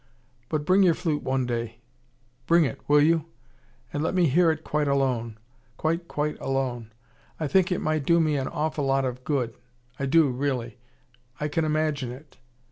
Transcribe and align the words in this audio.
But 0.49 0.65
bring 0.65 0.81
your 0.81 0.95
flute 0.95 1.21
one 1.21 1.45
day. 1.45 1.77
Bring 2.47 2.65
it, 2.65 2.81
will 2.89 3.01
you? 3.03 3.25
And 3.93 4.01
let 4.01 4.15
me 4.15 4.25
hear 4.25 4.49
it 4.49 4.63
quite 4.63 4.87
alone. 4.87 5.37
Quite, 5.77 6.07
quite 6.07 6.39
alone. 6.39 6.91
I 7.39 7.47
think 7.47 7.71
it 7.71 7.81
might 7.81 8.03
do 8.07 8.19
me 8.19 8.35
an 8.35 8.47
awful 8.47 8.85
lot 8.85 9.05
of 9.05 9.23
good. 9.23 9.53
I 9.99 10.07
do, 10.07 10.27
really. 10.29 10.79
I 11.39 11.47
can 11.49 11.65
imagine 11.65 12.11
it." 12.11 12.37